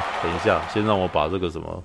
[0.00, 1.82] 好，等一下，先让我把这个什么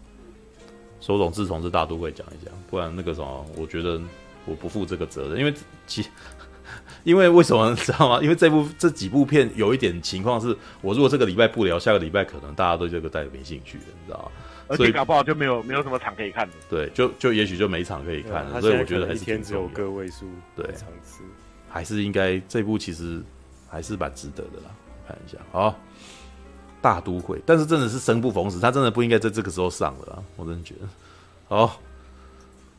[0.99, 3.99] 手冢治虫之大都会讲一讲，不然那个什么，我觉得
[4.45, 5.54] 我不负这个责任，因为
[5.86, 6.05] 其。
[7.04, 8.20] 因为为什么你知道吗？
[8.23, 10.47] 因为这部 这几部片有一点情况是，
[10.82, 14.32] 我如果这个礼拜不聊，下个礼拜可能大家对这个带没兴趣的，你知道吗？
[14.68, 16.54] 而且搞不好就没有没有什么场可以看的。
[16.68, 20.25] 对，就就也许就没场可以看了，所以我觉得还是一天只有个位数
[20.55, 21.21] 对场次，
[21.69, 23.21] 还是应该这部其实
[23.69, 24.71] 还是蛮值得的啦。
[25.07, 25.79] 看一下，好，
[26.86, 30.88] 大都会，但是真的是生不逢时，他真的不应该在这个时候上了啊，我真的觉得。
[31.48, 31.82] 好，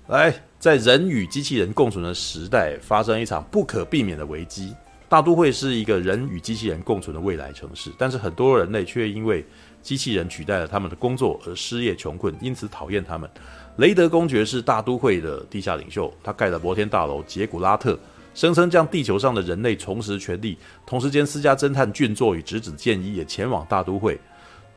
[0.06, 0.32] 来。
[0.58, 4.74] 在人与机器人共存的时代，发生一场不可避免的危机。
[5.08, 9.44] 大都会是一个人与机器人共存的未来城市，但是很多人类却因为
[9.82, 13.30] 机器人取代了他们的工作而失业穷困，因此讨厌他们。
[13.76, 17.96] 雷德公爵是大都会的地下领袖，他盖了摩天大楼杰古拉特，
[18.36, 20.58] 声称将地球上的人类重拾权利。
[20.84, 24.20] 同时间，私家侦探俊作与侄子健一也前往大都会，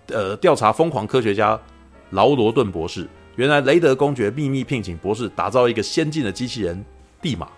[0.08, 1.60] 呃，调查疯狂科学家
[2.12, 3.06] 劳罗顿博士。
[3.36, 6.86] 原来雷德公爵秘密聘请博士打造一个先进的机器人
[7.22, 7.50] 蒂玛，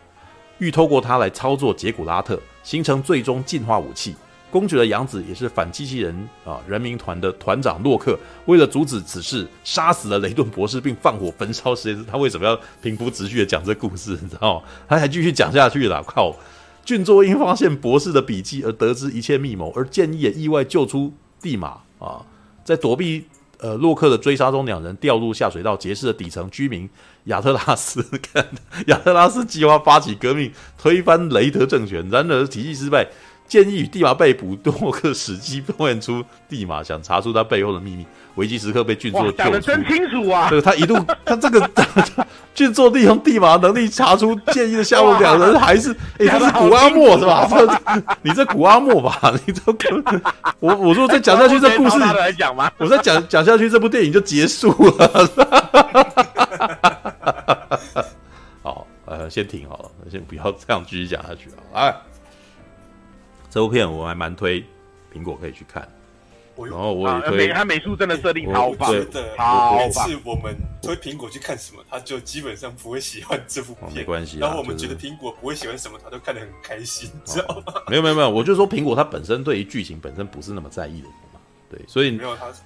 [0.57, 4.15] 欲透过它来操作杰古拉特，形成最终进化武器。
[4.51, 12.03] 公爵的养子也是反机器人啊人民团的团长洛克，为了阻止此事，杀死了雷顿博士，并放火焚烧实验室。
[12.03, 14.19] 他为什么要平铺直叙的讲这故事？
[14.21, 14.65] 你知道吗？
[14.87, 16.03] 他还继续讲下去了。
[16.03, 16.35] 靠！
[16.83, 22.25] 俊作因发现博士的笔记而得知一切密谋，而建议也意外救出蒂玛啊，
[22.63, 23.25] 在躲避。
[23.63, 26.89] 呃，洛克的追杀中，两人掉入下水道，结识了底层居民
[27.25, 28.01] 亚特拉斯。
[28.17, 28.43] 看，
[28.87, 32.09] 亚特拉斯计划发起革命，推翻雷德政权。
[32.09, 33.07] 然而体系失败，
[33.51, 34.57] 建议与蒂玛被捕。
[34.63, 38.05] 洛克使机动员出蒂玛，想查出他背后的秘密。
[38.35, 39.37] 危机时刻被俊作救出。
[39.37, 40.49] 讲得真清楚啊！
[40.49, 41.69] 对，他一度，他这个
[42.55, 47.45] 俊作利用蒂玛能力查出建议的下落，两人还是哎，他、欸、是古阿莫是吧？
[47.49, 47.67] 这
[48.21, 49.33] 你这古阿莫吧？
[49.45, 49.61] 你这
[50.61, 52.71] 我我说再讲下去，这故事 来讲吗？
[52.77, 55.29] 我再讲讲下去，这部电影就结束了。
[58.63, 61.83] 好，呃，先停好了，先不要这样继续讲下去啊！
[61.83, 61.93] 哎，
[63.51, 64.63] 这部片我还蛮推，
[65.13, 65.87] 苹果可以去看。
[66.57, 69.35] 然后我也推，他美术真的设定超棒，真的。
[69.37, 73.93] 好，每次我们推苹果去看什么，他就基本上不会喜欢这部片。
[73.93, 74.37] 没关系。
[74.37, 77.73] 然后我们觉得苹果不会喜欢什么，他都看得很开心，知道吗？
[77.89, 81.39] 没有没有没有，我就说苹果它本身对于剧情本身不是那么在意的嘛，
[81.69, 82.19] 对，所以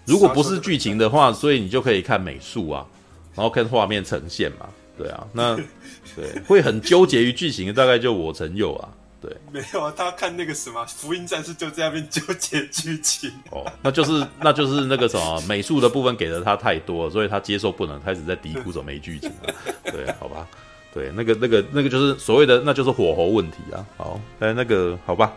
[0.05, 2.85] 如果不是剧情的话，所以你就可以看美术啊，
[3.33, 4.67] 然后看画面呈现嘛，
[4.97, 5.55] 对啊，那
[6.15, 8.89] 对会很纠结于剧情的大概就我曾有啊。
[9.25, 19.53] 对，没有啊，他看那个什么《福音战士》就在那边纠结剧情哦，那就是那就是那个什么美术的部分给了他太多，所以他接受不能，开始在嘀咕着没剧情了。
[19.91, 20.47] 对，好吧，
[20.93, 23.83] 对，那个那个那个就是所谓的那就是火候问题啊。
[23.97, 25.33] 好，但那个好吧，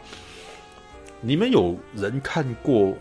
[1.23, 2.75] 你们有人看过《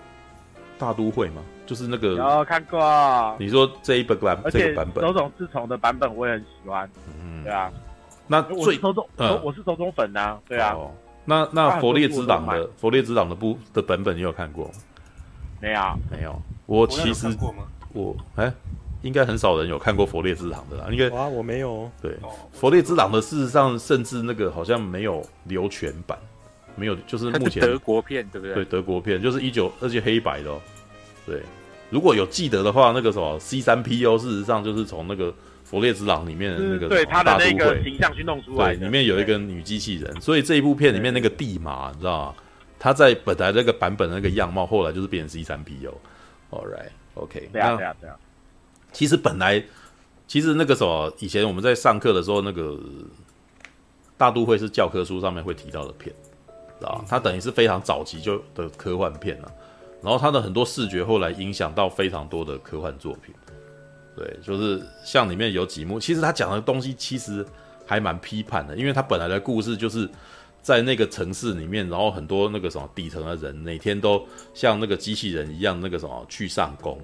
[0.78, 1.42] 大都会》吗？
[1.66, 3.36] 就是那个有看过。
[3.38, 6.90] 你说这一本版，这个版本，手冢治虫的版本我也很喜欢。
[7.22, 7.70] 嗯，对啊。
[8.28, 10.74] 那最我是手冢，嗯，我是手中粉呐、啊，对啊。
[10.74, 10.92] 哦、
[11.24, 14.70] 那那佛列之党的佛列之党的部的版本你有看过？
[15.62, 16.42] 没有，没有。
[16.66, 17.28] 我其实
[17.94, 18.54] 我哎、欸，
[19.02, 20.88] 应该很少人有看过佛列之党的啦。
[20.92, 21.90] 应该啊，我没有。
[22.02, 22.18] 对，
[22.52, 26.18] 佛列之党的事实上甚至那个好像没有流全版，
[26.76, 28.56] 没有，就是目前德国片对不对？
[28.56, 30.60] 对，德国片就是一九，而且黑白的哦。
[31.26, 31.42] 对，
[31.90, 35.34] 如果有记得的话，那个什么 C 三 PO，事实上就是从那个。
[35.70, 42.36] 佛列之狼里面的那个对他的那个形象去弄出来，里面有一个女机器人，所以这一部片里面那个蒂玛，你知道吗？
[42.80, 45.94] 他在本来那个版本的那个样貌，后来就是变成 C 三 PO。
[46.52, 48.16] All right，OK，对啊对啊对啊。
[48.94, 49.62] 其实本来，
[50.26, 52.80] 其实那个什么，以前我们在上课的时候，那个
[54.16, 56.16] 大都会是教科书上面会提到的片，
[56.80, 57.06] 知道吗？
[57.10, 59.52] 它等于是非常早期就的科幻片了，
[60.02, 63.36] 然后它的很多视觉后来影响到非常多的科幻作品。
[64.18, 67.46] 对，就是像里面有几幕，其实他讲的东西其实
[67.86, 70.10] 还蛮批判的，因为他本来的故事就是
[70.60, 74.26] 在那个城市里面，然后很多那个什么底层的人每天都
[74.56, 77.00] 像那个机器人一样，那个什么去上工，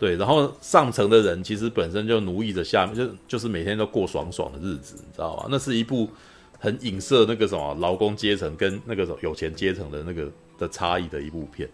[0.00, 5.46] 对，然后上层的人其实本身就奴役着下面，就就是每天都过爽爽的日子，你知道吗？
[5.48, 6.10] 那是一部
[6.58, 11.68] 很影射那个什么劳工阶层跟那个什么有钱阶层的那个的差异的一部片。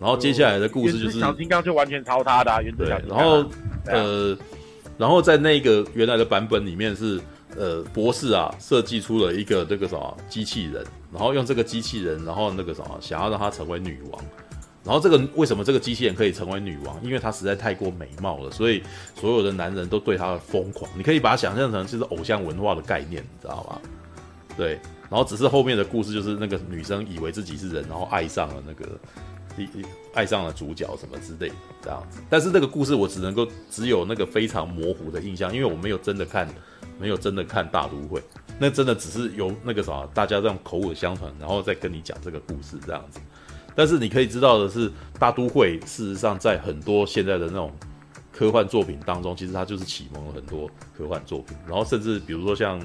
[0.00, 3.18] 然后接下来的故事就是小金刚就完全抄他的、啊，原子小金刚。
[3.18, 3.48] 然后
[3.86, 4.36] 呃，
[4.96, 7.20] 然后在那个原来的版本里面是
[7.56, 14.24] 呃博士啊设计出了一个这个什么机器人，然后用这个机器人，然后那个什么想要让她成为女王。
[14.84, 16.98] 然后这个为什么这个机器人可以成为女王？
[17.04, 18.82] 因为她实在太过美貌了，所以
[19.14, 20.90] 所有的男人都对她疯狂。
[20.96, 23.80] 你可以把它想象成就是偶像文化的概念，你知道吗？
[24.56, 24.80] 对。
[25.08, 28.88] 然后只是后面的故事就是那个女生以为自己是人，然后爱上了那个。
[29.56, 29.84] 你你
[30.14, 32.20] 爱上了主角什么之类的这样子。
[32.28, 36.48] 但是这个故事我只能够只有那个非常模糊的印象，因为我没有真的看，
[36.98, 38.22] 没有真的看大都会，
[38.58, 43.20] 那真的只是由那个啥大家这样口耳相传，然后再跟你讲这个故事这样子。
[43.74, 47.72] 但是你可以知道的是，大都会事实上在很多现在的那种。
[48.34, 51.54] 科幻作品当中，其实它就是启蒙了很多科幻作品。
[51.68, 52.80] 然后甚至比如说像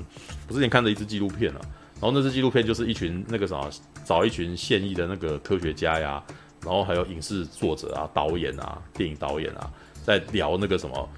[0.48, 1.60] 我之前看的一支纪录片啊，
[1.94, 3.68] 然后那支纪录片就是一群那个什么，
[4.04, 6.22] 找一群现役的那个科学家呀，
[6.64, 9.72] 然后还有影视作者啊、导演啊、电影导演啊，
[10.04, 11.10] 在聊那个什么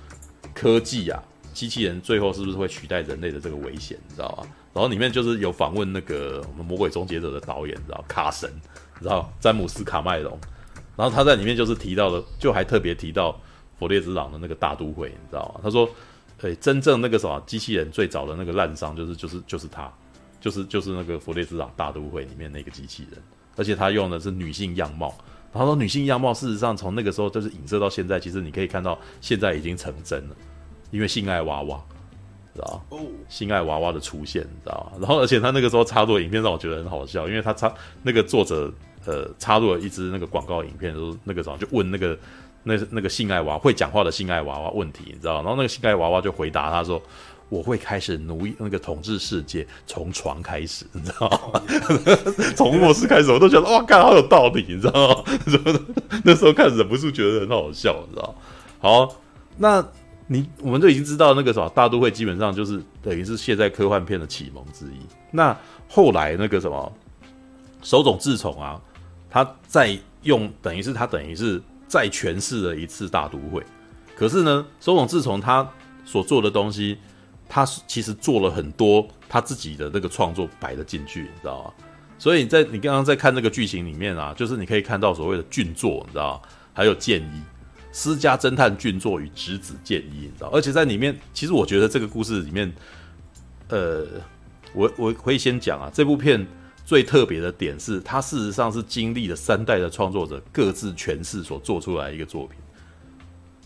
[0.53, 1.21] 科技啊，
[1.53, 4.43] 机器人最后是不是会取代人类的这个危险，你知道吧？
[4.73, 8.49] 然后里面就是有访问那个我们《魔鬼终结者》的导演，你知道卡神，
[8.99, 10.39] 你知道詹姆斯卡麦隆，
[10.95, 13.39] 然后他在里面就是提到了，就还特别提到。
[13.79, 15.61] 佛列兹朗的那个大都会，你知道吗？
[15.63, 15.89] 他说
[16.43, 19.89] ：“诶、真正那个什么机器人最早的那个滥觴，就是就是就是他，
[20.41, 23.23] 就是就是那个佛列兹朗大都会里面那个机器人，
[23.55, 25.13] 而且他用的是女性样貌。
[25.51, 30.35] 然后说女性样貌，事实上从那个时候就是影射到现在，其实你可以看到现在已经成真了，
[30.91, 31.81] 因为性爱娃娃，
[32.53, 32.97] 知道吗？
[33.27, 34.97] 性爱娃娃的出现，你知道吗？
[34.99, 37.73] 然后而且他那个时候插入的影片让我觉得很好笑，因为他插
[38.03, 38.71] 那个作者
[39.05, 42.17] 呃插入了一支那个广告影片，说那个时候就问那个。”
[42.61, 45.35] 那那个性爱娃会讲话的性爱娃娃问题，你知道？
[45.35, 47.01] 然后那个性爱娃娃就回答他说
[47.49, 51.61] ：“我会开始奴役那个统治世界，从床开始，你知道吗？
[52.55, 55.23] 从卧室开始，我都觉得哇，看好有道理，你知道吗？
[56.23, 58.35] 那时候看忍不住觉得很好笑，你知道？
[58.79, 59.15] 好，
[59.57, 59.85] 那
[60.27, 64.99] 你我们都已经知道那个什么大都会基本上就是等于是现在科幻片的启蒙之一。
[65.31, 65.57] 那
[65.87, 66.93] 后来那个什么
[67.81, 68.79] 手冢治虫啊，
[69.29, 71.61] 他在用等于是他等于是。
[71.89, 73.63] 再诠释了一次大都会，
[74.15, 75.67] 可是呢，手冢治虫他
[76.05, 76.99] 所做的东西，
[77.49, 81.73] 他其实做了很多他自己的那个创作摆了进去，你知道吗？
[82.17, 86.41] 所以你在你刚刚在看那个剧情里面啊，就是你可以看到所谓的俊作，你知道？
[86.73, 87.41] 还有剑一
[87.91, 90.49] 私家侦探俊作与侄子剑一，你知道？
[90.53, 92.71] 而且在里面，其实我觉得这个故事里面，
[93.67, 94.05] 呃，
[94.73, 96.47] 我我可以先讲啊，这部片。
[96.85, 102.57] 最特别的点是，它事实上是经历了三代的创作者各自诠释所做出来一个作品。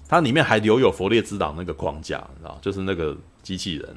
[0.08, 3.96] 它里面还留有佛列兹党那个框架，你知道，就是那个机器人，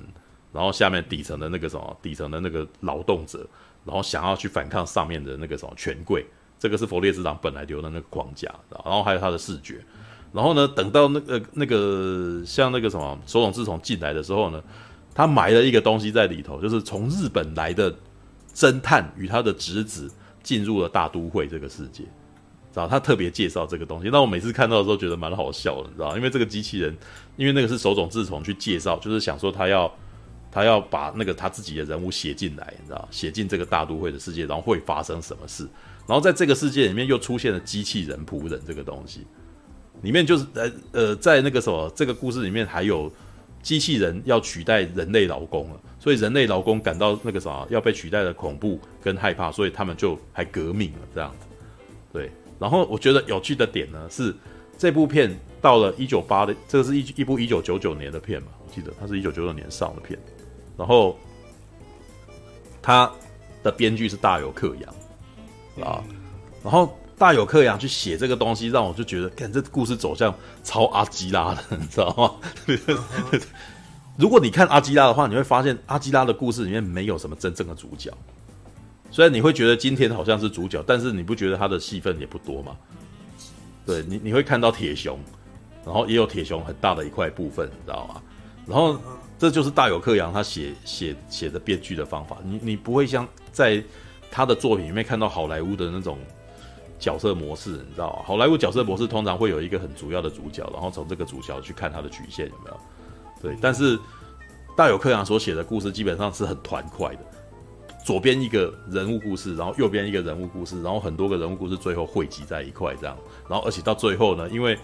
[0.53, 3.47] 然后下面底层的那个什么，底层的那个劳动者，
[3.85, 6.27] 然后想要去反抗上面的那个什么权贵，
[6.59, 9.85] 这个是佛列兹党本来留的那个框架，然后还有他的视觉。
[10.33, 14.63] 然后呢，等到那个那个像那个什么手塚治虫进来的时候呢，
[15.15, 17.95] 他埋了一个东西在里头，就是从日本来的。
[18.55, 20.11] 侦探与他的侄子
[20.43, 22.05] 进入了大都会这个世界，
[22.77, 24.09] 知道他特别介绍这个东西。
[24.13, 26.97] 那我每次看到的时候觉得蛮好笑的，你知道，因为这个机器人，
[27.37, 29.93] 因为那个是手冢治虫去介绍，就是想说他要
[30.53, 35.67] 他要把那个他自己的人物写进来，你知道，写进这个大都会的世界，然后会发生什么事。
[36.07, 39.27] 然后在这个世界里面又出现了机器人仆人这个东西，
[40.03, 43.11] 里面就是呃呃，在那个什么这个故事里面还有。
[43.63, 51.47] 机器人要取代人类劳工了，所以人类劳工感到那个啥要被取代的恐怖跟害怕，所以他们就还革命了这样子。
[52.13, 54.35] 对，然后我觉得有趣的点呢是，
[54.79, 60.19] 这部片到了一九八的，这个是一一部一九九九年的片嘛，我记得它是一九九九年上的片，
[60.77, 61.19] 然后
[62.83, 63.11] 它
[63.63, 66.03] 的编剧是大友克洋啊，
[66.63, 66.97] 然后。
[67.19, 72.35] 大友克洋去写这个东西，让我就觉得，看这故事走向超阿基拉的，你知道吗？
[74.19, 78.13] 如果你看阿基拉的话，你会发现阿基拉的故事里面没有什么真正的主角。
[79.11, 82.77] 虽然你会觉得今天好像是主角，但是你不觉得他的戏份也不多吗？
[83.85, 85.19] 对你，你会看到铁熊，
[85.85, 88.23] 然后也有铁熊很大的一块部分，你知道吗？
[88.67, 88.99] 然后
[89.39, 92.37] 这就是大友克洋他写写写的编剧的方法。
[92.45, 93.83] 你你不会像在
[94.31, 96.19] 他的作品里面看到好莱坞的那种。
[96.99, 98.23] 角色模式，你知道吗？
[98.25, 102.81] 好莱坞角色模式通常会有一个很主要的主角，然后从这个主角去看他的曲线有没有？
[103.43, 103.99] 对，但是
[104.75, 107.21] 大友克洋所写的故事基本上是很团块的，
[108.07, 113.19] 左边一个人物故事，然后右边一个人物故事，然后很多个人物故事最后汇集在一块这样，
[113.51, 114.79] 然后而且到最后呢，因为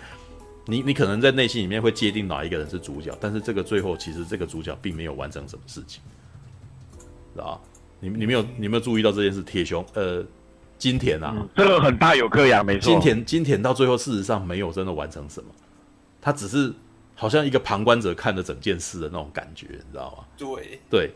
[0.67, 6.03] 你 你可能在内心里面会界定哪一个人是主角，但是这个最后其实这个主角并没有完成什么事情，
[7.33, 7.63] 知道？
[8.01, 9.41] 你你没有你没有注意到这件事？
[9.43, 10.25] 铁雄呃。
[10.79, 12.91] 金田啊，这 个很大有克洋，没错。
[12.91, 15.49] 金田金田到最后事实上没有真的完成什么，
[16.21, 16.75] 他只是
[17.15, 20.25] 好像一个旁观者看着整件事的那种感觉，你知道吗？
[20.37, 21.13] 对对，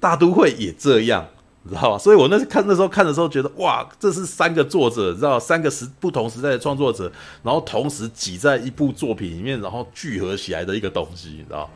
[0.00, 1.26] 大都会也这样，
[1.62, 1.98] 你知道吧？
[1.98, 7.10] 所以我那时看那时候看的时候觉得，哇，这是三个作者，你知道，三个时不同时代的创作者，
[7.42, 11.70] 然后同时挤在一部作品里面，然后聚合起来的一个东西，你知道，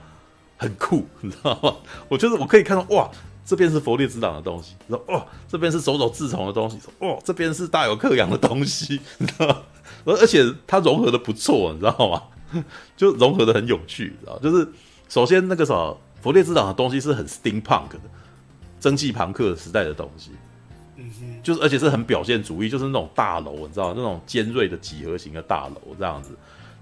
[0.56, 1.74] 很酷，你知道吗？
[2.08, 3.10] 我觉得我可以看到，哇。
[3.44, 9.64] 这边是佛列之党的东西，说哦，这边是手冢治虫的东西，说哦，这边是大有克洋的东西，你知道
[10.04, 10.14] 而？
[10.14, 12.62] 而且它融合的不错，你知道吗？
[12.96, 14.38] 就融合的很有趣，你知道？
[14.38, 14.66] 就是
[15.08, 18.00] 首先那个什么佛列之党的东西是很 steampunk 的，
[18.80, 20.30] 蒸汽朋克时代的东西，
[20.96, 26.30] 嗯哼，就是而且是很表现主义，就是那种大楼，你知道那种尖锐的几何型的大楼这样子。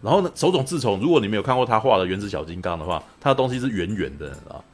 [0.03, 4.65] 然后呢，手冢治虫，如果你没有看过他画的《原子小金刚》的话，他的东西是圆圆的，你知道？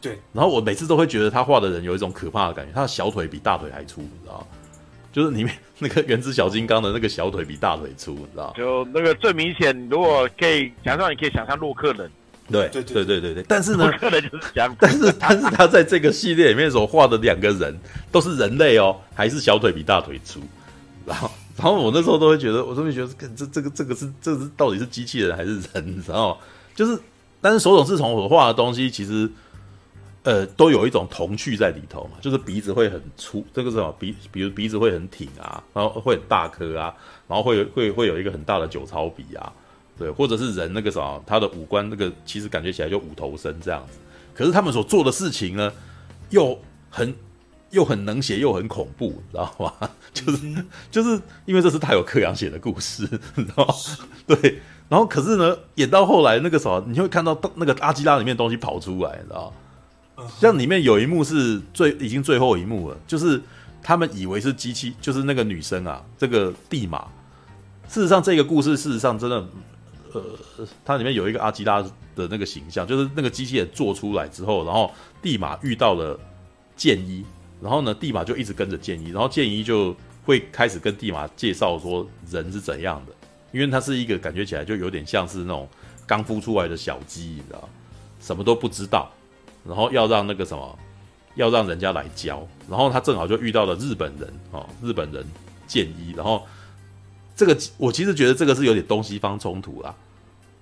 [0.00, 0.18] 对。
[0.32, 4.46] 然后我每次都会觉得他画的人有一种可怕的感觉，他的小腿比大腿还粗，你知道？
[5.12, 8.52] 就是里面那个《原子小金刚》的那个小腿比大腿粗，你知道？
[8.56, 12.10] 就那个最明显，如果可以想象，你可以想象洛克人。
[12.50, 13.44] 对对对对对对。
[13.48, 14.76] 但是呢，洛克人就是这样。
[14.78, 17.78] 但是 但是他在这个系列里面所画的两个人
[18.12, 20.40] 都是人类哦，还是小腿比大腿粗，
[21.06, 21.30] 然后。
[21.56, 25.96] 然后我那时候都会觉得，我都会觉得这这这个这个是这是到底是机器人还是人？
[25.96, 26.36] 你知道吗？
[26.74, 26.98] 就是，
[27.40, 29.30] 但是手冢治虫所画的东西，其实
[30.24, 34.16] 呃都有一种童趣在里头嘛，就是鼻子会很粗，这个是什么鼻？
[34.32, 36.92] 比如鼻子会很挺啊，然后会很大颗啊，
[37.28, 39.52] 然后会会会有一个很大的酒槽鼻啊，
[39.98, 43.98] 对，或者是人那个什么，他的五官那个其实感觉起来就五头身这样子，
[44.34, 45.72] 可是他们所做的事情呢，
[46.30, 46.58] 又
[46.90, 47.14] 很。
[47.70, 49.90] 又很能写又很恐怖，你知道吗？
[50.12, 53.02] 就是 就是因为这是大有克洋写的故事，
[53.34, 53.74] 你知道吗？
[54.28, 54.60] 对。
[54.88, 59.52] 然后可是呢，演到后来那个时候，你会看到那个阿基拉里面的东西跑出来，你知道
[60.16, 60.24] 吗？
[60.38, 63.42] 像里面有一幕是最已经最后一幕了，就是
[63.82, 67.04] 他们以为是机器，就是那个女生啊，这个地马。
[67.88, 69.44] 事实上，这个故事事实上真的，
[70.14, 71.82] 呃，它里面有一个阿基拉
[72.14, 74.90] 的那个形象，就是那个机器人做出来之后，然后
[75.20, 76.18] 蒂玛遇到了
[76.76, 77.24] 剑一。
[77.62, 83.12] 然后呢，蒂玛就一直跟着剑一，然后剑一就会开始跟蒂玛介绍说人是怎样的，
[83.52, 85.66] 因为他是一个感觉起来就有点像是那种
[86.04, 87.66] 刚孵出来的小鸡，你知道，
[88.20, 89.10] 什么都不知道，
[89.64, 90.78] 然后要让那个什么，
[91.36, 95.24] 要让人家来教，然后他正好就遇到了日本人哦，日本人
[95.66, 96.44] 剑一，然后
[97.34, 99.94] 这个我其实觉得这个是有点东西方冲突啦，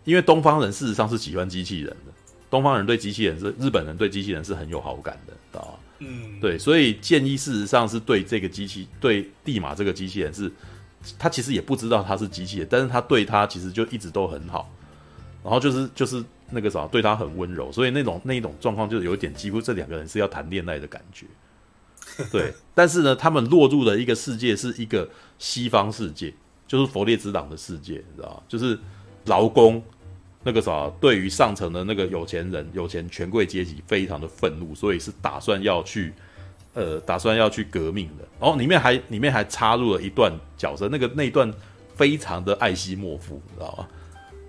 [0.04, 2.12] 因为东方人事实上是喜欢机器人的，
[2.50, 5.75] 东方人对机器人是日本人对机器人是很有好感的，知道吗？
[6.00, 10.50] 嗯，对，所以建议事实上是对这个机器，对蒂玛这个机器人是，
[11.18, 14.68] 他其实也不知道他是机器人，但是他对他其实就一直都很好，
[15.44, 21.26] 然后就是就是那个啥，对他很温柔，所以那种那一种状况就是有一点几乎这两个人是要谈恋爱的感觉，
[22.32, 26.35] 对， 但是呢，他们落入的一个世界是一个西方世界，
[26.66, 28.42] 就是佛列兹党的世界，你知道吗？
[28.49, 28.76] 就是
[29.26, 29.80] 劳工。
[30.44, 36.12] 那个啥，对于上层的那个有钱人、有钱权贵阶级非常的愤怒，所以是打算要去，
[36.75, 38.25] 呃，打算要去革命的。
[38.40, 41.49] 然后里面还里面还插入了一段角色，那个那一段
[41.94, 43.87] 非常的艾西莫夫，你知道吗？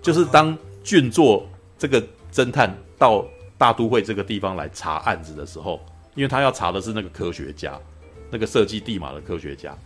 [0.02, 1.48] 就是当俊作
[1.78, 3.24] 这个侦探到
[3.56, 5.80] 大都会这个地方来查案子的时候，
[6.16, 7.78] 因为他要查的是那个科学家，
[8.32, 9.78] 那个设计地马的科学家，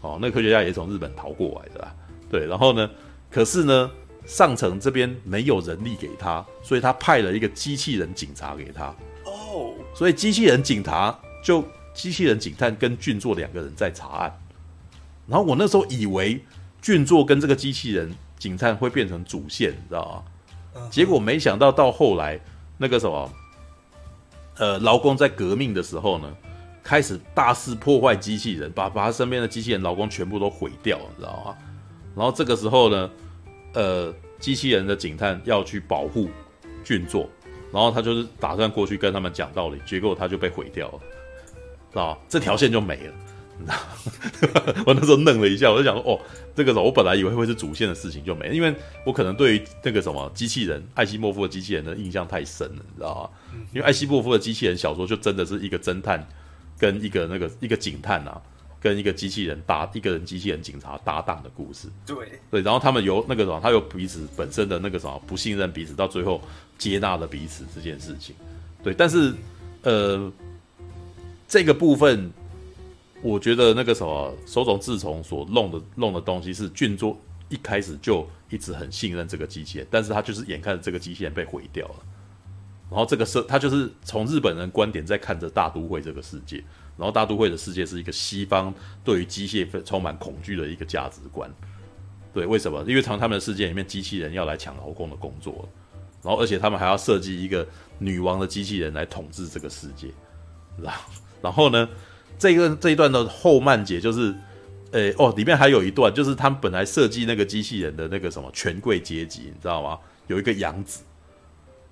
[0.00, 1.92] 哦，那科学家也从日本逃过来的啦。
[2.30, 2.88] 对，然后呢，
[3.28, 3.90] 可是呢。
[4.26, 8.86] 上层这边没有人力给他，所以他派了一个机器人警察给他。
[9.24, 11.64] 哦，所以机器人警察就
[11.94, 14.40] 机器人警探跟俊作两个人在查案。
[15.28, 16.44] 然后我那时候以为
[16.82, 20.24] 俊作跟这个机器人警探会变成主线，你知道
[20.74, 20.88] 吗？
[20.90, 22.40] 结果没想到到后来
[22.76, 23.32] 那个什么，
[24.56, 26.36] 呃，劳工在革命的时候呢，
[26.82, 31.56] 开始大肆破坏机器人，把把他身边的机器人劳工全部都毁掉，你知道吗？
[32.16, 33.08] 然后这个时候呢。
[33.76, 36.30] 呃，机器人的警探要去保护
[36.82, 37.28] 俊作，
[37.70, 41.00] 然后他就是打算过去跟他们讲道理，结果他就被毁掉了，
[41.90, 42.18] 知道？
[42.26, 43.12] 这条线就没了，
[43.58, 44.62] 你知道？
[44.86, 46.18] 我那时候愣了一下，我就想说，哦，
[46.54, 53.58] 这个我本来以为会是主线的事情就没了，因为我可能对于那个什么机器人艾西莫夫的机器人的印象太深了，你知道吗？
[53.74, 56.26] 因为艾西莫夫的机器人小说就真的是一个侦探
[56.78, 58.40] 跟一个那个一个警探啊。
[58.86, 62.16] 跟一个机器人搭一个人机器人警察搭档的故事，对。
[62.52, 66.40] 对，然后他们由那个什么，他有彼此本身的那个什么不信任彼此，到最后
[66.78, 68.36] 接纳了彼此这件事情，
[68.84, 69.34] 对，但是
[69.82, 70.32] 呃，
[71.48, 72.30] 这个部分
[73.22, 81.96] 我觉得那个什么手冢治虫所弄的弄的东西是俊作一开始就一直很信任这个机器人，但是他就是眼看着这个机器人被毁掉了，
[82.88, 86.62] 然后这个是他就是从日本人观点在看着大都会这个世界。
[86.96, 88.72] 然后大都会的世界是一个西方
[89.04, 91.50] 对于机械充满恐惧的一个价值观，
[92.32, 92.82] 对，为什么？
[92.88, 95.68] 因为从他们的世界里面，机器人要来抢劳工的工作，
[96.22, 97.66] 然后而且他们还要设计一个
[97.98, 100.08] 女王的机器人来统治这个世界，
[100.82, 100.94] 然
[101.42, 101.88] 然后呢，
[102.38, 104.34] 这个这一段的后半节就是，
[104.92, 109.98] 诶哦，里面还有一段就是他们本来设计那个机器人的那个什么权贵阶级，你知道吗？
[110.28, 111.02] 有一个养子，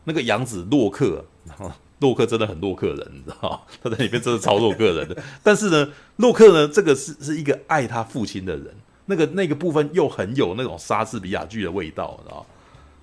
[0.04, 1.70] 那个养子洛克，然后。
[2.04, 3.66] 洛克真的很洛克人， 你知道？
[3.82, 5.16] 他在里面真的超洛克人的。
[5.42, 8.66] 但是呢，洛克呢，这个是是一个爱他父亲的人，
[9.06, 12.46] 那个那个部分又很有那种莎士比亚剧的味道，你知道？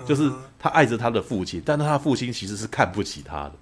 [0.05, 3.53] 就是他爱着他的父亲，但是他父亲其实是看不起他的。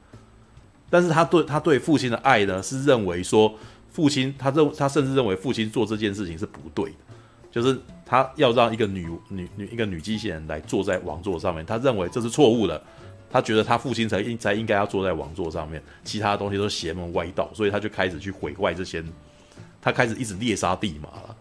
[0.90, 3.54] 但是他对他对父亲的爱呢，是认为说
[3.92, 6.98] 父亲，他认他甚至认为父亲做这件事情是不对的，
[7.52, 12.82] 就是他要让一个女女女一个女机器人来坐在王座上面，他认为这是错误的，
[13.32, 19.04] 他觉得他父亲才应才应该要坐在王座上面，其他的东西都邪门歪道，所以他就开始去毁坏这些，
[19.82, 21.36] 他开始一直猎杀地马了，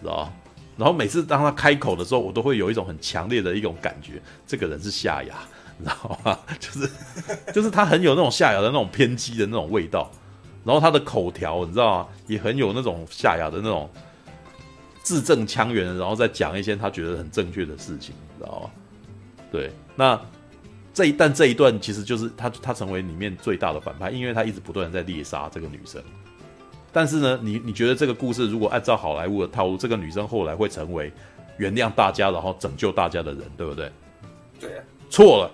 [0.00, 0.32] 知道？
[0.76, 5.34] 然后每次当他开口的时候，我都会有一种很强烈的一种感觉，这个人是夏亚。
[5.82, 6.38] 你知道吗？
[6.58, 6.90] 就是，
[7.54, 10.10] 就是他很有那种夏亚的那种偏激的那种味道，
[10.62, 12.08] 然后他的口条你知道吗？
[12.26, 13.88] 也很有那种夏亚的那种
[15.02, 18.70] 字正腔圆，然后再讲一些他觉得很正确的事情，你知道吗？
[19.50, 20.20] 对，那
[20.92, 26.02] 这一但这一段其实就是他他成为里面最大的反派，因为他一直不断的在猎杀这个女生。
[26.92, 31.12] 但是呢，你你觉得这个故事如果按照好莱坞的套路，这个女生后来会成为
[31.58, 33.90] 原谅大家，然后拯救大家的人，对不对？
[34.58, 34.84] 对啊。
[35.08, 35.50] 错了，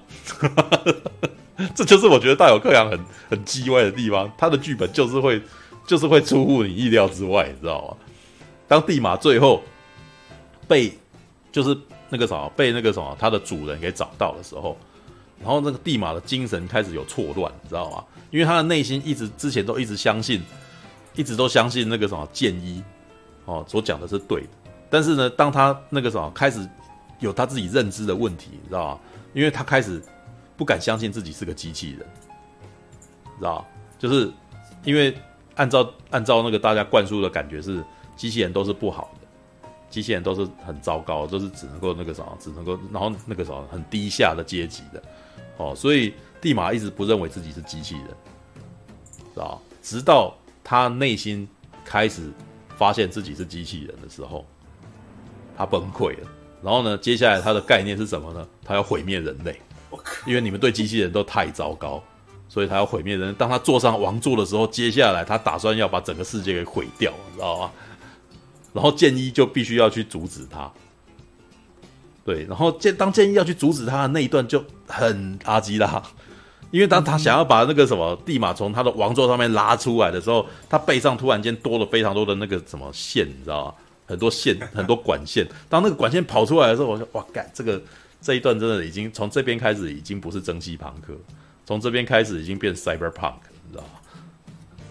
[1.74, 3.00] 这就是我觉得大有克洋很
[3.30, 4.30] 很鸡歪的地方。
[4.36, 5.40] 他的剧本就是会，
[5.86, 7.96] 就是会出乎你意料之外，你知道吗？
[8.68, 9.62] 当地马最后
[10.68, 10.92] 被
[11.50, 11.74] 就是
[12.10, 14.76] 那个什么被那个什么他的主人给找到的时候，
[15.38, 18.04] 然后那个地马的精神开始有错乱，你知道吗？
[18.30, 20.42] 因为他的内心一直之前都一直相信，
[21.14, 22.82] 一直都相信那个什么剑一
[23.44, 24.48] 哦所讲的是对的，
[24.90, 26.68] 但是呢，当他那个什么开始
[27.20, 29.00] 有他自己认知的问题，你知道吗？
[29.32, 30.02] 因为他开始
[30.56, 32.00] 不敢相信自己是个机器人，
[33.38, 33.64] 知道？
[33.98, 34.30] 就是
[34.84, 35.16] 因为
[35.54, 37.82] 按照按照那个大家灌输的感觉是
[38.16, 45.02] 机器人都是不好的，机器人都是很糟糕，都是只能够那个什么，只能够然后那个什么很低下的阶级的
[45.56, 48.08] 哦，所以蒂玛一直不认为自己是机器人，
[49.34, 49.60] 知道？
[49.82, 51.48] 直到他内心
[51.84, 52.30] 开始
[52.76, 54.44] 发现自己是机器人的时候，
[55.56, 56.28] 他崩溃了。
[56.62, 58.46] 然后呢，接下来他的概念是什么呢？
[58.64, 59.60] 他要毁灭人类，
[60.26, 62.02] 因为你们对机器人都太糟糕，
[62.48, 63.32] 所以他要毁灭人。
[63.34, 67.70] 当他坐上王座的时候，接下来他打算要把整个世界给毁掉，你知道吗？
[68.72, 70.70] 然后剑一就必须要去阻止他。
[72.26, 76.02] 对，然后建当建议要去阻止他的那一段就很阿基拉，
[76.72, 83.74] 因为当他想要把那个什么地马从他的王座上面拉出来的时候，他背上突然间多了非常多的那个什么线，你知道吗？
[84.08, 85.46] 很多线，很多管线。
[85.68, 87.80] 当那个管线跑出来的时候，我说：“哇，干这个
[88.20, 91.12] 这一段真的已经从这边开始，已经不是蒸汽朋克，
[91.64, 93.34] 从这边开始已经变 cyberpunk，
[93.64, 94.00] 你知道吗？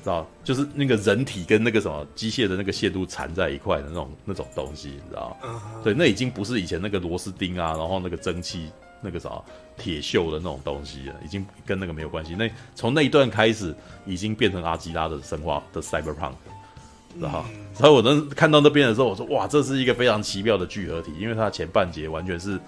[0.05, 0.25] 知道？
[0.43, 5.61] 就是那个人体跟那个什么机械的那个线路缠在一块的那种那种东西，你知道吗？
[5.83, 8.69] 对，那已经不是以前那个螺丝钉啊，然后那个蒸汽
[9.01, 9.41] 那个啥
[9.75, 12.35] 铁锈的那种东西了，已经跟那个没有关系。
[12.35, 16.33] 那从那一段开始，已经变成阿基拉的神话的 cyberpunk。”
[17.17, 22.59] 然后，所以我能看到那边的时候，我说哇，这是一个非常奇妙的聚合体，因为它前半节完全是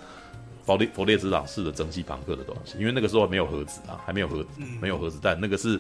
[0.68, 4.46] 佛列佛列兹朗式的蒸汽朋克的东西，因为那个时候还没有核子啊，还没有核
[4.80, 5.80] 没有核子弹，那个是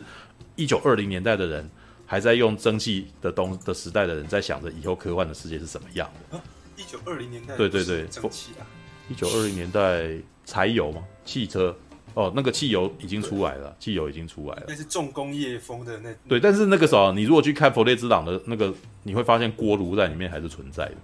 [0.55, 1.69] 一九二零年代的人
[2.05, 6.39] 还在用蒸汽的东的时代的人在想着以后科幻的世界是什么样的。
[6.77, 8.63] 一九二零年代，对对对，蒸汽啊，
[9.09, 10.09] 一九二零年代
[10.45, 11.75] 柴油嘛，汽车。
[12.13, 14.63] 哦，那个汽油已经出来了，汽油已经出来了。
[14.67, 16.11] 那是重工业风的那。
[16.27, 18.73] 对，但是那个时候，你如果去看佛列兹朗的那个，
[19.03, 20.95] 你会发现锅炉在里面还是存在的，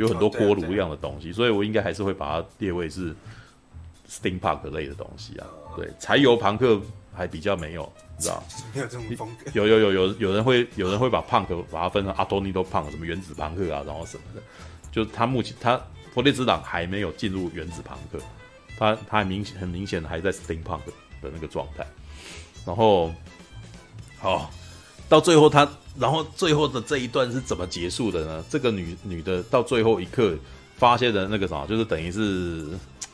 [0.00, 3.14] 有很多锅炉一样的东西，所以我应该还是会把它列为是
[4.08, 5.46] steampunk 类的东西啊。
[5.76, 6.80] 对，柴油朋克
[7.14, 8.42] 还比较没有，你知道？
[8.74, 9.50] 没有这种风格。
[9.52, 14.42] 有有有有有人会有人会把 punk 把它分成 atonito punk 什么原子朋克啊，然后什么的，
[14.90, 15.80] 就他目前他
[16.14, 18.18] 佛列兹党还没有进入原子朋克。
[18.78, 20.80] 他他很明显很明显的还在 steampunk
[21.20, 21.86] 的那个状态，
[22.64, 23.12] 然后，
[24.18, 24.50] 好，
[25.10, 25.68] 到最后他，
[25.98, 28.44] 然后最后的这一段是怎么结束的呢？
[28.48, 30.34] 这个女女的到最后一刻
[30.76, 32.66] 发现的那个什么，就是等于是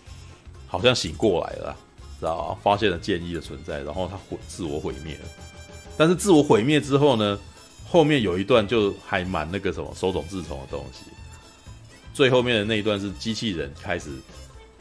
[0.69, 1.77] 好像醒过来了，
[2.21, 2.59] 知道吧？
[2.63, 5.19] 发现了剑一的存在，然后她毁自我毁灭。
[5.97, 7.37] 但是自我毁灭之后呢，
[7.89, 11.05] 后面有一段就还蛮那个什么手冢治虫的东西。
[12.15, 14.11] 最后面的那一段是机器人开始。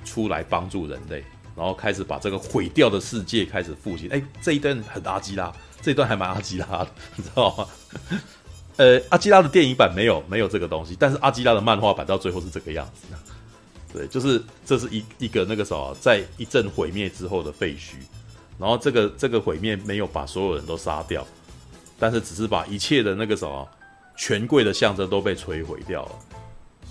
[0.03, 1.23] 出来帮助人类，
[1.55, 4.09] 然后开始把这个毁掉的世界开始复兴。
[4.09, 7.67] 哎，这一段很阿基拉，这一段还蛮阿基拉的，你知道吗？
[8.77, 13.17] 呃，阿基拉的电影版没有没有这个东西，但是阿基拉的漫画版到最后是这个样子的。
[13.93, 17.93] 对，就是这是一一个那个什么，在一阵毁灭之后的废墟，
[18.59, 21.25] 然后这个这个毁灭没有把所有人都杀掉，
[21.97, 23.65] 但是只是把一切的那个什么
[24.17, 26.11] 权贵的象征都被摧毁掉了。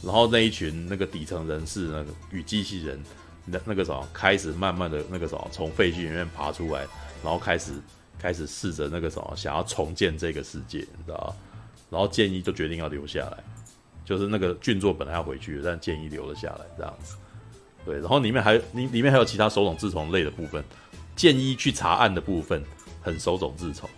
[0.02, 2.98] 然后那一群那个底层人士，那个与机器人，
[3.44, 6.80] 那那个什么开始慢慢的那个什么从废墟里面爬出来，
[7.22, 7.72] 然后开始
[8.18, 11.34] 开始试着那个什么，想要重建这个世界，你知道？
[11.90, 13.44] 然后建议就决定要留下来，
[14.04, 17.16] 就是那个俊作本来要回去，但建议留了下来，这样子。
[17.84, 20.64] 对，然后里面还里里面还有其他手冢治虫类的部分，
[21.14, 22.64] 建议去查案的部分
[23.02, 23.88] 很手冢治虫，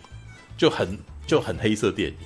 [0.57, 2.17] 就很就很黑色电影，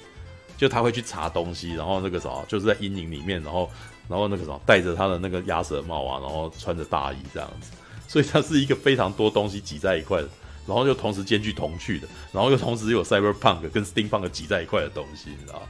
[0.57, 3.69] 就他会去查东西，然后那个什么就是在阴影里面，然后
[4.11, 7.71] 然后那个什么戴着他的那个鸭舌帽啊，然后穿着大衣这样子，
[8.07, 10.27] 所以它是一个非常多东西挤在一块的，
[10.67, 15.67] 然后又同时兼具童趣的，然后又同时有 cyberpunk 跟 steampunk 挤在一块的东西，你知道吗？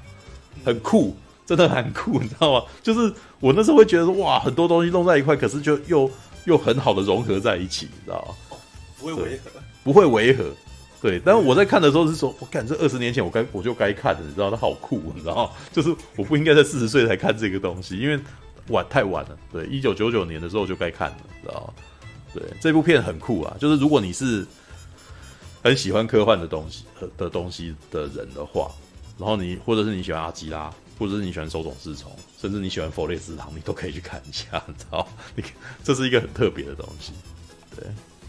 [0.66, 1.16] 很酷。
[1.44, 2.66] 真的很酷，你知道吗？
[2.82, 6.10] 就是我那时候会觉得说，哇，很多东西弄在一块，可是就又
[6.46, 8.58] 又很好的融合在一起，你知道吗？
[8.98, 9.52] 不会违和，
[9.84, 10.46] 不会违和。
[11.02, 15.52] 对，但是我在看的时候是说，我感这二十年前我该我就该看的，你知道，它好酷，你知道？
[15.72, 18.20] 就是我不应该在四十岁才看这个东西，因为
[18.68, 19.38] 晚太晚了。
[19.52, 21.74] 对，一九九九年的时候就该看了，你知道？
[22.34, 24.46] 对，这部片很酷啊，就是如果你是
[25.64, 26.86] 很喜欢科幻的东西
[27.18, 28.72] 的东西的人的话，
[29.18, 30.72] 然后你或者是你喜欢阿基拉。
[31.00, 35.08] 或者是你喜欢手冢治虫，甚至你喜欢弗类斯堂，你都可以去看一下，你知道？
[35.36, 35.44] 你
[35.84, 37.12] 这是一个很特别的东西。
[37.76, 37.88] 对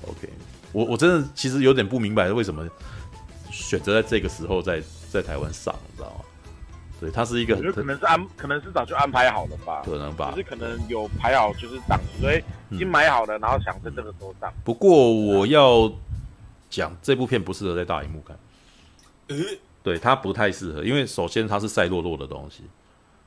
[0.09, 0.27] ，OK，
[0.73, 2.69] 我我真的其实有点不明白为什么
[3.51, 6.25] 选择在这个时候在在台湾上，你知道吗？
[7.01, 9.83] 对，它是一个很，可能是安，可能是早就安排好了吧？
[9.85, 10.31] 可能吧？
[10.31, 14.53] 就是可能有排好，就是档期，所以已经买好了，然后想在这个时候上。
[14.65, 15.93] 不过我要
[16.71, 18.39] 讲，这部片不适合在大荧幕看。
[19.29, 19.45] 嗯。
[19.83, 22.63] 对，它不太适合，因为首先它是赛洛洛的东西，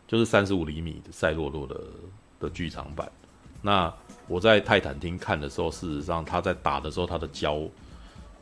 [0.08, 1.76] 就是三十五厘米的赛洛洛的
[2.40, 3.12] 的剧场版。
[3.66, 3.92] 那
[4.28, 7.60] 我在泰坦厅看的时候，事实上他在打的时候，他的胶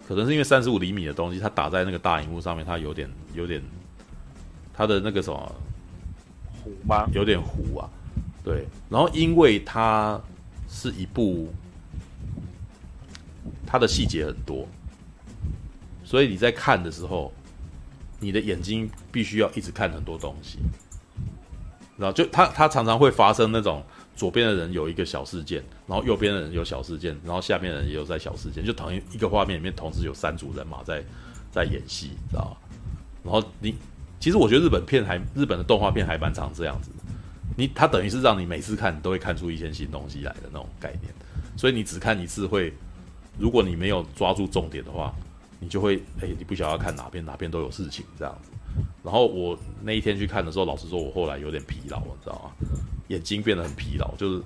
[0.05, 3.63] 可能是因为三十五厘米的东西，它打在那个大荧幕上面，它有点有点
[4.73, 5.55] 它的那个什么
[6.61, 7.07] 糊吗？
[7.13, 7.89] 有点糊啊。
[8.43, 10.19] 对，然后因为它
[10.67, 11.47] 是一部
[13.65, 14.67] 它的细节很多，
[16.03, 17.31] 所以你在看的时候。
[18.19, 20.57] 你的眼睛必须要一直看很多东西，
[21.97, 23.83] 然后就它它常常会发生那种
[24.15, 31.03] 左边的人有一个小事件，然后右边的人有小事件，然后下面的人也有在小事件，就等于一个画面里面同时有三组人马在
[31.51, 32.57] 在演戏，知道吗？
[33.23, 33.75] 然后你
[34.19, 36.89] 其实我觉得日本片还日本的动画片还蛮常这样子，
[37.57, 41.13] 你他等于是让你每次看都会看出一些新东西来的那种概念，
[41.55, 42.73] 所以你只看一次会，
[43.37, 45.13] 如果你没有抓住重点的话。
[45.59, 48.51] 你就会哎、你不晓得要看哪边，哪边都有事情这样子。
[49.01, 52.67] 然后我那一天去看的时候，老实说，我后来有点疲劳，你知道吗？
[53.13, 54.41] 眼睛变得很疲劳，就是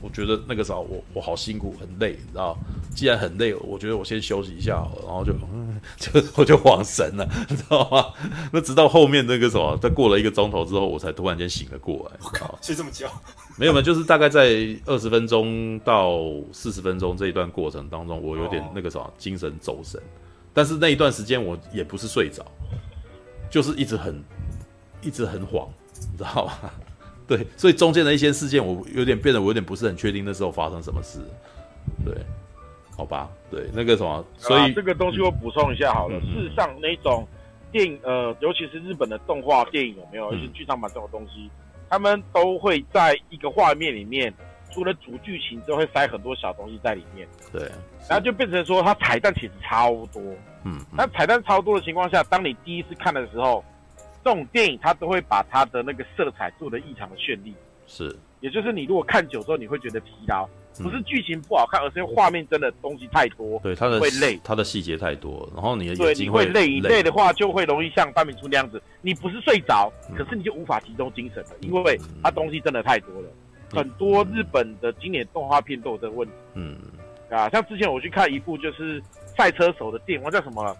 [0.00, 2.56] 我觉得那个时候我我好辛苦，很累，你知道？
[2.94, 8.06] 既然很累，我觉得我先休息一下，然后就 嗯，就我就晃神了， 你知道吗？
[8.52, 12.16] 那直到后面那个什么，再过了一个钟头之后，我才突然间醒了过来。
[12.22, 13.06] 我靠，睡这么久？
[13.58, 16.18] 没有没有，就是大概在二十分钟到
[16.52, 20.00] 四十分钟这一段过程当中，我有点那个什么精神走神。
[20.54, 22.44] 但是那一段时间我也不是睡着，
[23.50, 24.22] 就是一直很，
[25.02, 25.68] 一直很晃，
[26.10, 26.52] 你知道吗？
[27.28, 31.18] 对，所以中间的一些事件，我有点变得我有点不是很确定那时候发生什么事。
[32.04, 32.14] 对，
[32.96, 36.18] 好吧，对，那个什么，所以、啊、这个东西我补充一下好了。
[36.18, 37.26] 嗯、事实上，那种
[37.72, 41.50] 电影，呃，尤其是日本的动画电影有没有，一些剧场版这种东西，
[41.90, 44.32] 他们都会在一个画面里面。
[44.72, 47.26] 除了主剧情之后，会塞很多小东西在里面。
[47.50, 47.62] 对，
[48.10, 50.20] 然后就变成说，它彩蛋其实超多。
[50.64, 53.64] 嗯，那彩蛋超多的情况下，当你第一次看的时候，
[54.26, 57.54] 这种电影它都会把它的那个色彩做得异常的绚丽。
[57.86, 60.44] 是，也就是你如果看久之后，你会觉得疲劳，
[60.82, 63.60] 不是剧情不好看，而是因为画面真的东西太多。
[63.60, 66.68] 对，它的会累，它的细节太多，然后你的眼对睛会累。
[66.68, 73.28] 一累的话，就会容易像范明初那样子，你不是睡着，可是你就无法集中精神了，因为它东西真的太多了。
[73.70, 76.76] 很多日本的经典动画片都有这个问题，嗯，
[77.30, 79.00] 啊，像之前我去看一部就是
[79.36, 80.76] 赛车手的电影，叫什么？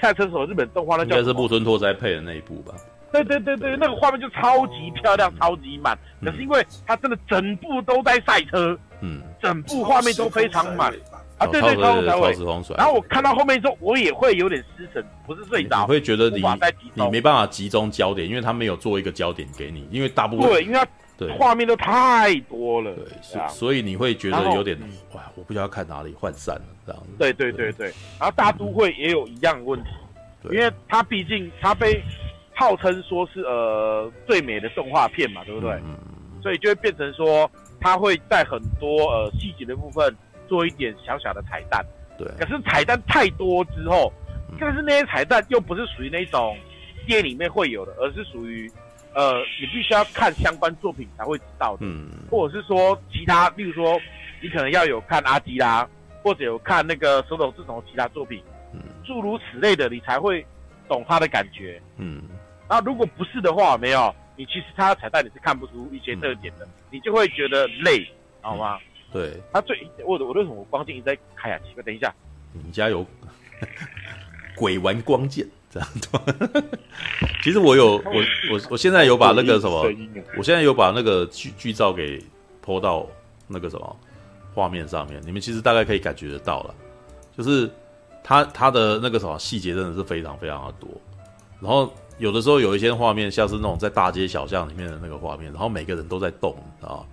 [0.00, 2.74] 赛车手日本动画，那叫应该是木村拓哉配的那一部吧？
[3.12, 5.96] 对对对对，那个画面就超级漂亮，超级满。
[6.22, 10.92] 可是因为它真的整部都在赛车，嗯，整部画面都非常满
[11.38, 12.76] 啊，对对，超时空甩。
[12.76, 16.42] 然后我看到后面之后，我也会有点失神，不是睡着，你会觉得你
[16.94, 20.86] 你没办法集中焦点，因为他没有做一个焦点给你，因为大部分对，因为他。
[21.18, 24.78] 对，画面都太多了，对，所以所以你会觉得有点
[25.14, 27.08] 哇，我不知道要看哪里，涣散了这样子。
[27.18, 27.86] 对对对对，
[28.20, 29.88] 然后大都会也有一样问题，
[30.50, 32.02] 因为它毕竟它被
[32.54, 35.70] 号称说是呃最美的动画片嘛，对不对？
[35.86, 35.96] 嗯。
[36.42, 37.50] 所以就会变成说，
[37.80, 40.14] 它会在很多呃细节的部分
[40.46, 41.82] 做一点小小的彩蛋。
[42.18, 42.28] 对。
[42.38, 44.12] 可是彩蛋太多之后，
[44.60, 46.58] 但是那些彩蛋又不是属于那种
[47.06, 48.70] 电影里面会有的，而是属于。
[49.16, 53.98] 呃，你必须要看相关作品才会知道的，嗯，或者是说其他，例如说
[54.42, 55.88] 你可能要有看阿基拉，
[56.22, 58.42] 或者有看那个手冢治虫其他作品，
[58.74, 58.80] 嗯。
[59.06, 60.44] 诸如此类的，你才会
[60.86, 61.80] 懂他的感觉。
[61.96, 62.20] 嗯，
[62.68, 68.06] 那如果不是的话，没有，你其实他的彩蛋你是看不出一些特点的，嗯、你就会觉得累，
[68.42, 68.78] 好吗？
[68.78, 71.58] 嗯、对，他最我我为什么我光剑一直在开啊？
[71.64, 72.14] 奇怪，等一下，
[72.52, 73.06] 你家有
[74.54, 75.46] 鬼玩光剑
[75.78, 76.62] 这样
[77.42, 78.14] 其实我有我
[78.52, 79.82] 我我现在有把那个什么，
[80.36, 82.22] 我现在有把那个剧剧照给
[82.64, 83.06] po 到
[83.46, 83.96] 那个什么
[84.54, 86.74] 画面上面，你们其实大概可以感觉得到了，
[87.36, 87.70] 就是
[88.24, 90.88] 它它的那个什么细节真的是非常非常的多，
[91.60, 97.04] 然后有的时候有一些画面像是那种在大街小巷里面的那个画面，然后每个人都在动啊，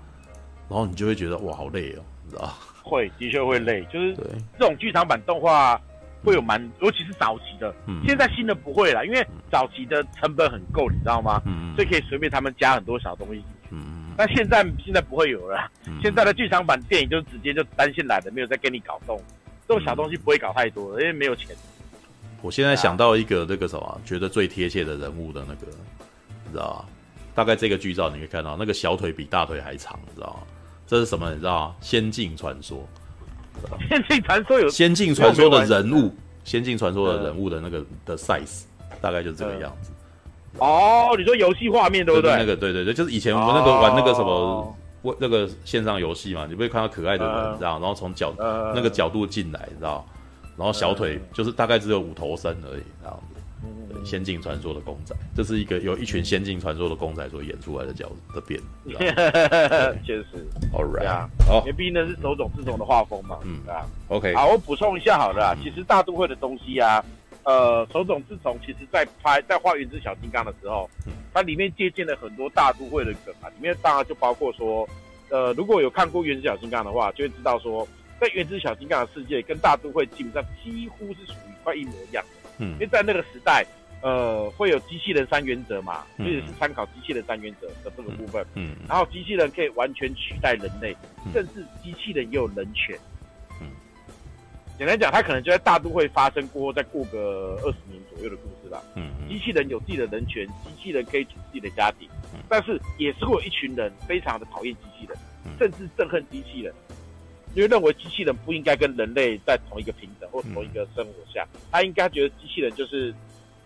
[0.69, 2.53] 然后你就会觉得哇好累哦，你知道？
[2.81, 4.13] 会的确会累，就是
[4.59, 5.79] 这种剧场版动画。
[6.23, 11.41] 会有蛮，尤其是早期的，嗯、现在新的不会了，因为早期的成本很够，你知道吗？
[11.45, 13.43] 嗯、所以可以随便他们加很多小东西。
[13.71, 19.21] 嗯，但现在现在不会有了，嗯、现在的剧场版电影就直接就单线来的，没有再跟你搞动，
[19.67, 21.55] 这种小东西不会搞太多，因为没有钱。
[22.41, 25.67] 我现在想到一个那个什么，觉得最贴切的人物的那个，
[26.45, 26.85] 你知道吗？
[27.33, 30.47] 大概这个剧照你可以看到，那个小腿比大腿还长，你知道吗？
[30.85, 31.31] 这是什么？
[31.31, 31.75] 你知道吗？
[31.81, 32.87] 仙境传说。
[33.87, 36.13] 仙境传说有仙境传说的人物，
[36.43, 38.63] 仙境传说的人物的那个的 size
[39.01, 39.91] 大概就是这个样子。
[40.59, 42.31] 哦，你说游戏画面对不对？
[42.31, 44.77] 那个对对对，就是以前我们那个玩那个什么，
[45.19, 48.33] 那个线上游戏嘛，你不会看到可爱的人这样，然后从角
[48.75, 50.05] 那个角度进来，你知道？
[50.55, 53.32] 然后小腿就是大概只有五头身而已，这样子。
[54.05, 58.59] 仙境传说的公仔，这是一个由一群仙境传说的公仔所演出来的角的变，
[60.05, 60.45] 确实。
[60.73, 63.59] All right，好，因为毕竟那是手冢治虫的画风嘛，嗯。
[63.67, 64.33] 啊，OK。
[64.33, 67.03] 好，我补充一下好了，其实大都会的东西啊，
[67.43, 70.89] 呃，手冢治虫其实在拍在画原子小金刚的时候，
[71.33, 74.87] 它里面借鉴了很多大都会的梗啊，里面当然就包括说，
[75.29, 77.87] 呃，如果有看过原子小金刚的话，就会知道说，
[78.19, 83.65] 在原子小金刚的世界跟大都会基本上几乎是属于快一模一样的，嗯，因为在那个时代。
[84.03, 86.03] 呃，会有机器人三原则嘛？
[86.17, 88.45] 这也是参考机器人三原则的这个部分。
[88.53, 90.93] 嗯，然后机器人可以完全取代人类，
[91.31, 92.99] 甚至机器人也有人权。
[93.61, 93.67] 嗯，
[94.77, 98.83] 简单讲，它可能就在大都会发生过后，再过个二十年左右的故事吧。
[98.95, 102.09] 嗯，机器人有自己的人权，机器人可以组自己的家庭，
[102.49, 105.17] 但是也是会有一群人非常的讨厌机器人，
[105.57, 106.73] 甚至憎恨机器人，
[107.55, 113.15] 因为认为机器人不应该跟人类在同一个平等或同一个生活下，他应该觉得机器人就是。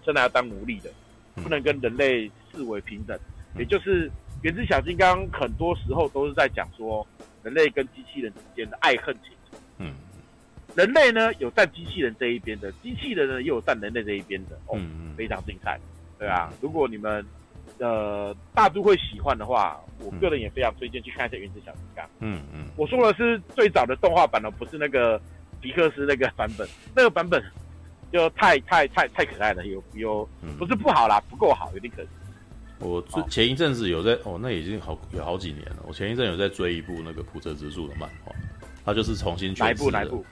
[0.07, 0.89] 生来要当奴隶的，
[1.35, 3.19] 不能跟人类视为平等。
[3.55, 4.07] 嗯、也就是
[4.41, 7.05] 《原子小金刚》很多时候都是在讲说
[7.43, 9.57] 人类跟机器人之间的爱恨情仇。
[9.79, 9.93] 嗯，
[10.75, 14.55] 人类呢有站机器人这一边的，机器人呢又有站人类这一边的。
[14.67, 15.77] 哦，嗯、非常精彩。
[16.17, 17.23] 对啊，如果你们
[17.79, 22.05] 呃大都会喜欢的话，我个人也非常推荐去看一下《原子小金刚》。
[22.21, 25.21] 嗯嗯，我说的是最早的动画版哦，不是那个
[25.59, 26.65] 皮克斯那个版本，
[26.95, 27.43] 那个版本。
[28.11, 32.09] 就太太太太可爱了，有有不是不好啦，不够好，有点可惜。
[32.79, 35.77] 我最前一阵子有在哦，那已经好有好几年了。
[35.87, 38.31] 我前一阵有在追一部那个普泽直树的漫画，
[38.85, 40.23] 他就是重新哪一部哪一部？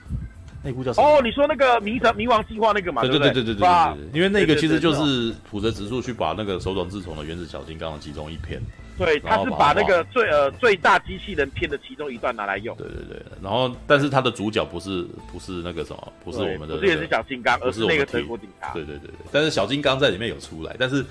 [0.62, 1.06] 那部叫什么？
[1.08, 3.02] 哦，你说那个迷城迷王计划那个嘛？
[3.02, 8.60] 对对对对对对对，因为那个其实就是普泽直树去把那个手冢治虫的原子小金刚的其中一篇。
[8.98, 12.76] 对，他是把那个最呃最大机器人片的其中一段拿来用。
[12.76, 18.72] 对对对，然后但是他的主角不是不是那个什么，不是我们的，不是也是小金刚，而是那个德国警察。
[18.72, 21.04] 对对对对，但是小金刚在里面有出来，但是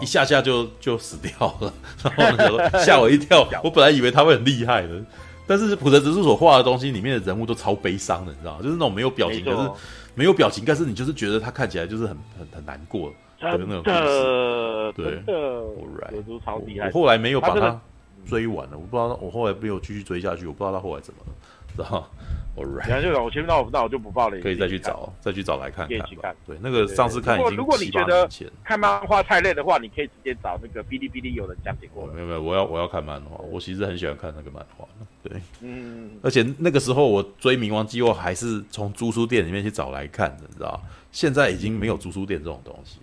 [0.00, 1.72] 一下下就就死掉了，
[2.16, 3.48] 然后吓我一跳。
[3.64, 5.02] 我本来以为他会很厉害的，
[5.46, 8.62] 但是普泽直树所画的东西里面的人物都超悲伤的，你知道吗？
[8.62, 9.70] 就是那种没有表情，可是
[10.14, 13.12] 没有表情，但是你就是觉得他看起来就是很很很难过
[13.50, 14.92] 的那种故事。
[14.94, 16.86] 对，真的，我超厉害。
[16.86, 17.80] 我后来没有把它。
[18.24, 21.32] 追完了，我不知道，我后来没有继续追下去，我不知道他后来怎么了，
[21.74, 22.08] 知道
[22.56, 25.98] ？Alright，然后就我前面那我那我就不报了，可以再去找，再去找来看看。
[26.20, 28.28] 看，对，那个上次看已经如果你觉得
[28.62, 32.06] 看漫画太累的话，你可以直接找那个哔哩哔哩有人讲解过。
[32.14, 34.86] 没有没有，我要我要看漫画，我其实很喜欢看那个漫画。
[35.24, 40.80] 对，嗯，而且那个时候我追《冥王计划》还是从租书店里面去找来看的，你知道？
[41.10, 43.00] 现在已经没有租书店这种东西。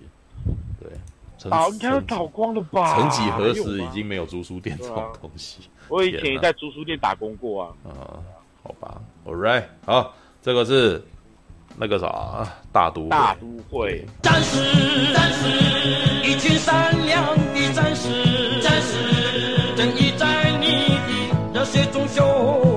[0.79, 0.89] 对。
[1.49, 2.95] 啊，应该都倒光了吧？
[2.99, 5.59] 曾几何时，已经没有租书店这种东西。
[5.87, 7.71] 我以前也在租书店打工过啊。
[7.85, 8.19] 啊，
[8.61, 11.01] 好吧，All right，好，这个是
[11.77, 14.05] 那个啥，大都大都会。
[14.21, 15.47] 战士，战士，
[16.29, 20.99] 一群善良的战士，战士，正义在你
[21.53, 22.68] 的热血中修。